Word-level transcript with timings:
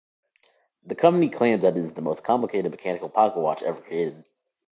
The 0.83 0.95
company 0.95 1.29
claims 1.29 1.61
that 1.61 1.77
it 1.77 1.85
is 1.85 1.93
the 1.93 2.01
most 2.01 2.23
complicated 2.23 2.71
mechanical 2.71 3.07
pocket 3.07 3.39
watch 3.39 3.61
ever 3.61 3.79
created. 3.81 4.27